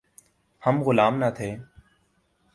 ہم 0.63 0.75
غلام 0.83 1.13
نہ 1.17 1.29
تھے۔ 1.37 1.49